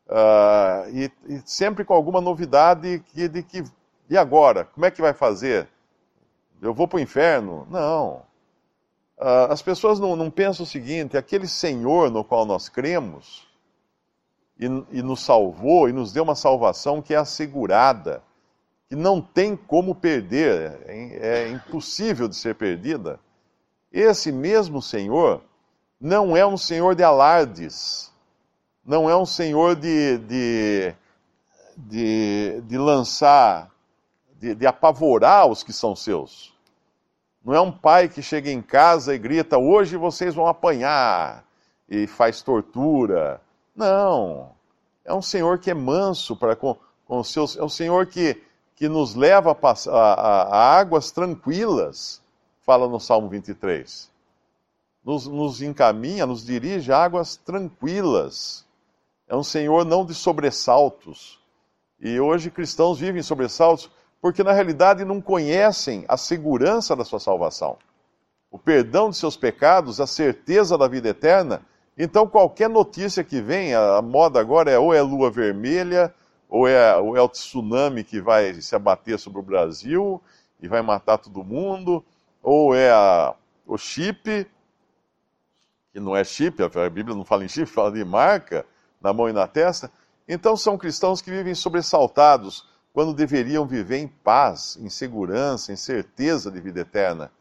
uh, 0.07 0.89
e, 0.93 1.09
e, 1.29 1.41
sempre 1.45 1.85
com 1.85 1.93
alguma 1.93 2.19
novidade 2.19 3.01
que, 3.13 3.29
de 3.29 3.41
que, 3.43 3.63
e 4.09 4.17
agora? 4.17 4.65
Como 4.65 4.85
é 4.85 4.91
que 4.91 5.01
vai 5.01 5.13
fazer? 5.13 5.69
Eu 6.61 6.73
vou 6.73 6.85
para 6.85 6.97
o 6.97 7.01
inferno? 7.01 7.65
Não. 7.69 8.23
Uh, 9.17 9.49
as 9.49 9.61
pessoas 9.61 10.01
não, 10.01 10.17
não 10.17 10.29
pensam 10.29 10.65
o 10.65 10.67
seguinte: 10.67 11.17
aquele 11.17 11.47
Senhor 11.47 12.11
no 12.11 12.23
qual 12.23 12.45
nós 12.45 12.67
cremos, 12.67 13.47
e, 14.59 14.65
e 14.65 15.01
nos 15.01 15.21
salvou 15.21 15.89
e 15.89 15.93
nos 15.93 16.12
deu 16.12 16.24
uma 16.24 16.35
salvação 16.35 17.01
que 17.01 17.13
é 17.13 17.17
assegurada, 17.17 18.24
que 18.88 18.95
não 18.95 19.21
tem 19.21 19.55
como 19.55 19.93
perder, 19.93 20.79
é, 20.85 21.45
é 21.45 21.50
impossível 21.50 22.27
de 22.27 22.35
ser 22.35 22.55
perdida. 22.55 23.19
Esse 23.91 24.31
mesmo 24.31 24.81
Senhor 24.81 25.41
não 26.00 26.35
é 26.35 26.45
um 26.45 26.57
Senhor 26.57 26.95
de 26.95 27.03
alardes, 27.03 28.12
não 28.85 29.09
é 29.09 29.17
um 29.17 29.25
Senhor 29.25 29.75
de, 29.75 30.17
de, 30.19 30.95
de, 31.77 32.62
de 32.62 32.77
lançar, 32.77 33.71
de, 34.39 34.53
de 34.53 34.67
apavorar 34.67 35.47
os 35.47 35.63
que 35.63 35.74
são 35.74 35.95
seus. 35.95 36.53
Não 37.43 37.53
é 37.53 37.62
um 37.62 37.71
pai 37.71 38.09
que 38.09 38.21
chega 38.21 38.50
em 38.51 38.62
casa 38.62 39.13
e 39.13 39.19
grita: 39.19 39.57
hoje 39.57 39.97
vocês 39.97 40.33
vão 40.35 40.47
apanhar, 40.47 41.45
e 41.88 42.07
faz 42.07 42.41
tortura 42.41 43.41
não. 43.75 44.51
É 45.03 45.13
um 45.13 45.22
Senhor 45.22 45.60
que 45.60 45.70
é 45.70 45.74
manso 45.74 46.36
para 46.36 46.55
com, 46.55 46.77
com 47.05 47.20
os 47.20 47.32
seus. 47.32 47.55
É 47.58 47.63
um 47.63 47.70
Senhor 47.70 48.08
que, 48.08 48.41
que 48.75 48.88
nos 48.88 49.15
leva 49.15 49.51
a, 49.51 49.72
a, 49.91 50.41
a, 50.44 50.79
águas 50.79 51.12
tranquilas, 51.12 52.22
fala 52.65 52.88
no 52.88 53.00
Salmo 53.00 53.29
23. 53.29 54.10
Nos, 55.03 55.27
nos 55.27 55.62
encaminha, 55.62 56.25
nos 56.25 56.44
dirige 56.44 56.91
a 56.91 57.03
águas 57.03 57.36
tranquilas. 57.36 58.65
É 59.27 59.36
um 59.36 59.44
Senhor 59.44 59.86
não 59.86 60.05
de 60.05 60.13
sobressaltos. 60.13 61.39
E 62.00 62.20
hoje 62.20 62.50
cristãos 62.50 63.00
vivem 63.00 63.22
sobressaltos 63.22 63.91
porque 64.22 64.44
na 64.44 64.53
realidade 64.53 65.05
não 65.05 65.22
conhecem 65.22 66.03
a 66.08 66.17
segurança 66.17 66.96
da 66.96 67.05
sua 67.05 67.20
salvação. 67.20 67.77
O 68.50 68.58
perdão 68.58 69.12
de 69.12 69.17
seus 69.17 69.38
pecados, 69.38 70.00
a 70.00 70.08
certeza 70.08 70.77
da 70.77 70.88
vida 70.88 71.10
eterna 71.10 71.62
então, 71.97 72.27
qualquer 72.27 72.69
notícia 72.69 73.23
que 73.23 73.41
vem, 73.41 73.73
a 73.73 74.01
moda 74.01 74.39
agora 74.39 74.69
é 74.69 74.77
ou 74.77 74.93
é 74.93 75.01
lua 75.01 75.31
vermelha, 75.31 76.13
ou 76.49 76.67
é, 76.67 76.95
ou 76.97 77.15
é 77.15 77.21
o 77.21 77.29
tsunami 77.29 78.03
que 78.03 78.19
vai 78.19 78.53
se 78.61 78.75
abater 78.75 79.17
sobre 79.17 79.39
o 79.39 79.43
Brasil 79.43 80.21
e 80.59 80.67
vai 80.67 80.81
matar 80.81 81.17
todo 81.17 81.43
mundo, 81.43 82.03
ou 82.43 82.75
é 82.75 82.91
a, 82.91 83.33
o 83.65 83.77
chip, 83.77 84.45
que 85.93 85.99
não 85.99 86.15
é 86.15 86.23
chip, 86.23 86.61
a 86.61 86.89
Bíblia 86.89 87.15
não 87.15 87.23
fala 87.23 87.45
em 87.45 87.47
chip, 87.47 87.65
fala 87.65 87.91
de 87.91 88.03
marca, 88.03 88.65
na 89.01 89.13
mão 89.13 89.29
e 89.29 89.33
na 89.33 89.47
testa. 89.47 89.89
Então, 90.27 90.57
são 90.57 90.77
cristãos 90.77 91.21
que 91.21 91.31
vivem 91.31 91.55
sobressaltados 91.55 92.67
quando 92.91 93.13
deveriam 93.13 93.65
viver 93.65 93.97
em 93.97 94.07
paz, 94.07 94.77
em 94.81 94.89
segurança, 94.89 95.71
em 95.71 95.75
certeza 95.77 96.51
de 96.51 96.59
vida 96.59 96.81
eterna. 96.81 97.31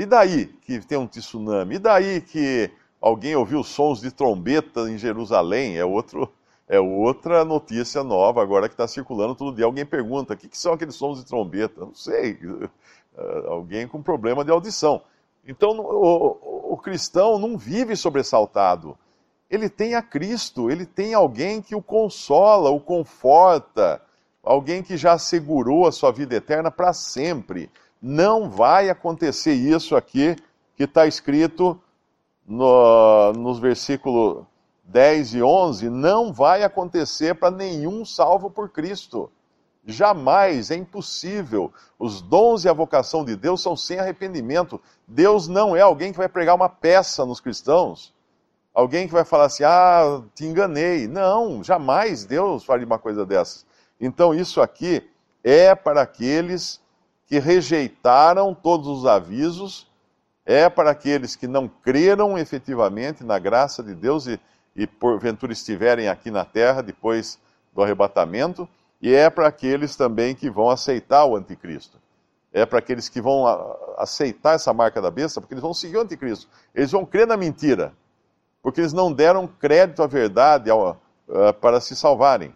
E 0.00 0.04
daí 0.04 0.46
que 0.46 0.80
tem 0.80 0.98
um 0.98 1.06
tsunami? 1.06 1.76
E 1.76 1.78
daí 1.78 2.20
que 2.20 2.70
alguém 3.00 3.36
ouviu 3.36 3.62
sons 3.62 4.00
de 4.00 4.10
trombeta 4.10 4.90
em 4.90 4.98
Jerusalém, 4.98 5.76
é, 5.76 5.84
outro, 5.84 6.32
é 6.68 6.78
outra 6.80 7.44
notícia 7.44 8.02
nova 8.02 8.42
agora 8.42 8.68
que 8.68 8.74
está 8.74 8.86
circulando 8.86 9.34
todo 9.34 9.54
dia. 9.54 9.64
Alguém 9.64 9.86
pergunta: 9.86 10.34
o 10.34 10.36
que, 10.36 10.48
que, 10.48 10.58
são 10.58 10.72
aqueles 10.72 10.94
sons 10.94 11.18
de 11.18 11.26
trombeta? 11.26 11.80
Não 11.80 11.94
sei. 11.94 12.38
alguém 13.46 13.86
com 13.86 14.02
problema 14.02 14.44
de 14.44 14.50
audição. 14.50 15.02
Então, 15.46 15.70
o, 15.78 16.38
o, 16.42 16.72
o 16.74 16.76
cristão 16.76 17.38
não 17.38 17.56
vive 17.56 17.96
sobressaltado. 17.96 18.96
Ele 19.50 19.70
tem 19.70 19.94
a 19.94 20.02
Cristo, 20.02 20.70
ele 20.70 20.84
tem 20.84 21.14
alguém 21.14 21.62
que 21.62 21.74
o 21.74 21.80
consola, 21.80 22.68
o 22.68 22.78
conforta, 22.78 24.02
alguém 24.42 24.82
que 24.82 24.96
já 24.96 25.12
assegurou 25.12 25.86
a 25.86 25.92
sua 25.92 26.12
vida 26.12 26.34
eterna 26.34 26.70
para 26.70 26.92
sempre. 26.92 27.70
Não 28.00 28.50
vai 28.50 28.90
acontecer 28.90 29.54
isso 29.54 29.96
aqui 29.96 30.36
que 30.76 30.84
está 30.84 31.06
escrito 31.06 31.80
no, 32.48 33.32
nos 33.34 33.58
versículos 33.58 34.46
10 34.84 35.34
e 35.34 35.42
11, 35.42 35.90
não 35.90 36.32
vai 36.32 36.62
acontecer 36.62 37.34
para 37.34 37.54
nenhum 37.54 38.06
salvo 38.06 38.50
por 38.50 38.70
Cristo. 38.70 39.30
Jamais, 39.84 40.70
é 40.70 40.76
impossível. 40.76 41.72
Os 41.98 42.22
dons 42.22 42.64
e 42.64 42.68
a 42.68 42.72
vocação 42.72 43.24
de 43.24 43.36
Deus 43.36 43.62
são 43.62 43.76
sem 43.76 43.98
arrependimento. 43.98 44.80
Deus 45.06 45.46
não 45.46 45.76
é 45.76 45.82
alguém 45.82 46.10
que 46.10 46.18
vai 46.18 46.28
pregar 46.28 46.54
uma 46.54 46.68
peça 46.68 47.24
nos 47.24 47.38
cristãos. 47.38 48.14
Alguém 48.74 49.06
que 49.06 49.12
vai 49.12 49.24
falar 49.24 49.46
assim, 49.46 49.64
ah, 49.64 50.22
te 50.34 50.44
enganei. 50.44 51.06
Não, 51.06 51.62
jamais 51.62 52.24
Deus 52.24 52.64
faria 52.64 52.86
uma 52.86 52.98
coisa 52.98 53.26
dessas. 53.26 53.66
Então, 54.00 54.34
isso 54.34 54.60
aqui 54.60 55.06
é 55.42 55.74
para 55.74 56.02
aqueles 56.02 56.80
que 57.26 57.38
rejeitaram 57.38 58.54
todos 58.54 58.88
os 58.88 59.06
avisos 59.06 59.87
é 60.48 60.66
para 60.70 60.92
aqueles 60.92 61.36
que 61.36 61.46
não 61.46 61.68
creram 61.68 62.38
efetivamente 62.38 63.22
na 63.22 63.38
graça 63.38 63.82
de 63.82 63.94
Deus 63.94 64.26
e, 64.26 64.40
e 64.74 64.86
porventura 64.86 65.52
estiverem 65.52 66.08
aqui 66.08 66.30
na 66.30 66.42
terra 66.42 66.82
depois 66.82 67.38
do 67.74 67.82
arrebatamento, 67.82 68.66
e 68.98 69.12
é 69.12 69.28
para 69.28 69.46
aqueles 69.46 69.94
também 69.94 70.34
que 70.34 70.48
vão 70.48 70.70
aceitar 70.70 71.26
o 71.26 71.36
anticristo. 71.36 71.98
É 72.50 72.64
para 72.64 72.78
aqueles 72.78 73.10
que 73.10 73.20
vão 73.20 73.44
aceitar 73.98 74.54
essa 74.54 74.72
marca 74.72 75.02
da 75.02 75.10
besta, 75.10 75.38
porque 75.38 75.52
eles 75.52 75.62
vão 75.62 75.74
seguir 75.74 75.98
o 75.98 76.00
anticristo. 76.00 76.48
Eles 76.74 76.90
vão 76.90 77.04
crer 77.04 77.26
na 77.26 77.36
mentira, 77.36 77.92
porque 78.62 78.80
eles 78.80 78.94
não 78.94 79.12
deram 79.12 79.46
crédito 79.46 80.02
à 80.02 80.06
verdade 80.06 80.70
ao, 80.70 80.92
uh, 81.28 81.52
para 81.60 81.78
se 81.78 81.94
salvarem. 81.94 82.54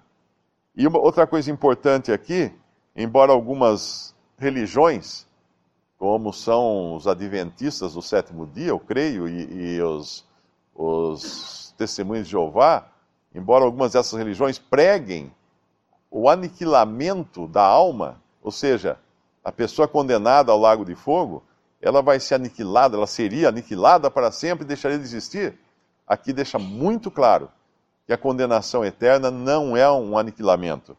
E 0.75 0.87
uma, 0.87 0.99
outra 0.99 1.27
coisa 1.27 1.51
importante 1.51 2.11
aqui, 2.11 2.51
embora 2.97 3.33
algumas 3.33 4.15
religiões 4.39 5.27
como 6.03 6.33
são 6.33 6.97
os 6.97 7.07
adventistas 7.07 7.95
do 7.95 8.03
sétimo 8.03 8.45
dia, 8.45 8.71
eu 8.71 8.81
creio, 8.81 9.29
e, 9.29 9.77
e 9.77 9.81
os, 9.81 10.25
os 10.75 11.73
testemunhos 11.79 12.27
de 12.27 12.33
Jeová, 12.33 12.89
embora 13.33 13.65
algumas 13.65 13.93
dessas 13.93 14.19
religiões 14.19 14.59
preguem 14.59 15.33
o 16.11 16.29
aniquilamento 16.29 17.47
da 17.47 17.63
alma, 17.63 18.21
ou 18.43 18.51
seja, 18.51 18.99
a 19.45 19.53
pessoa 19.53 19.87
condenada 19.87 20.51
ao 20.51 20.59
lago 20.59 20.85
de 20.85 20.97
fogo, 20.97 21.41
ela 21.81 22.03
vai 22.03 22.19
ser 22.19 22.35
aniquilada, 22.35 22.97
ela 22.97 23.07
seria 23.07 23.51
aniquilada 23.51 24.11
para 24.11 24.33
sempre 24.33 24.65
e 24.65 24.67
deixaria 24.67 24.99
de 24.99 25.05
existir. 25.05 25.57
Aqui 26.05 26.33
deixa 26.33 26.59
muito 26.59 27.13
claro 27.13 27.49
que 28.09 28.13
a 28.13 28.19
condenação 28.19 28.85
eterna 28.85 29.31
não 29.31 29.77
é 29.77 29.89
um 29.89 30.19
aniquilamento. 30.19 30.97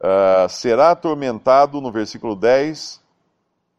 Uh, 0.00 0.48
será 0.48 0.92
atormentado, 0.92 1.78
no 1.78 1.92
versículo 1.92 2.34
10, 2.34 3.06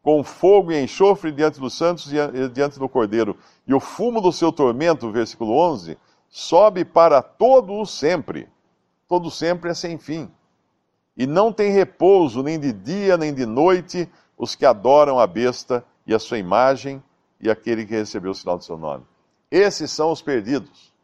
com 0.02 0.24
fogo 0.24 0.72
e 0.72 0.82
enxofre 0.82 1.30
diante 1.30 1.60
dos 1.60 1.74
santos 1.74 2.10
e 2.12 2.48
diante 2.48 2.78
do 2.78 2.88
Cordeiro. 2.88 3.36
E 3.66 3.74
o 3.74 3.80
fumo 3.80 4.20
do 4.20 4.32
seu 4.32 4.50
tormento, 4.50 5.10
versículo 5.12 5.52
11, 5.52 5.98
sobe 6.28 6.84
para 6.84 7.22
todo 7.22 7.74
o 7.74 7.84
sempre. 7.84 8.48
Todo 9.06 9.30
sempre 9.30 9.70
é 9.70 9.74
sem 9.74 9.98
fim. 9.98 10.30
E 11.16 11.26
não 11.26 11.52
tem 11.52 11.72
repouso 11.72 12.42
nem 12.42 12.58
de 12.58 12.72
dia 12.72 13.16
nem 13.16 13.34
de 13.34 13.44
noite 13.44 14.08
os 14.38 14.54
que 14.54 14.64
adoram 14.64 15.18
a 15.18 15.26
besta 15.26 15.84
e 16.06 16.14
a 16.14 16.18
sua 16.18 16.38
imagem 16.38 17.02
e 17.40 17.50
aquele 17.50 17.84
que 17.84 17.94
recebeu 17.94 18.30
o 18.30 18.34
sinal 18.34 18.56
do 18.56 18.64
seu 18.64 18.78
nome. 18.78 19.04
Esses 19.50 19.90
são 19.90 20.10
os 20.12 20.22
perdidos. 20.22 20.94